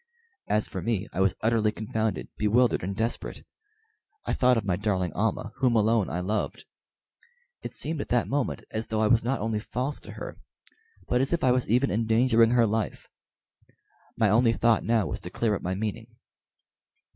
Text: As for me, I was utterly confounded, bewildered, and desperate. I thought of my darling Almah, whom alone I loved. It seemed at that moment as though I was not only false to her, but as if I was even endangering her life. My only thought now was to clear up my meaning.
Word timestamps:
As 0.47 0.67
for 0.67 0.81
me, 0.81 1.07
I 1.13 1.21
was 1.21 1.35
utterly 1.41 1.71
confounded, 1.71 2.27
bewildered, 2.35 2.81
and 2.81 2.95
desperate. 2.95 3.45
I 4.25 4.33
thought 4.33 4.57
of 4.57 4.65
my 4.65 4.75
darling 4.75 5.13
Almah, 5.13 5.51
whom 5.57 5.75
alone 5.75 6.09
I 6.09 6.21
loved. 6.21 6.65
It 7.61 7.75
seemed 7.75 8.01
at 8.01 8.07
that 8.09 8.27
moment 8.27 8.63
as 8.71 8.87
though 8.87 9.01
I 9.03 9.07
was 9.07 9.23
not 9.23 9.41
only 9.41 9.59
false 9.59 9.99
to 9.99 10.13
her, 10.13 10.39
but 11.07 11.21
as 11.21 11.33
if 11.33 11.43
I 11.43 11.51
was 11.51 11.69
even 11.69 11.91
endangering 11.91 12.49
her 12.49 12.65
life. 12.65 13.09
My 14.17 14.27
only 14.31 14.53
thought 14.53 14.83
now 14.83 15.05
was 15.05 15.19
to 15.19 15.29
clear 15.29 15.53
up 15.53 15.61
my 15.61 15.75
meaning. 15.75 16.07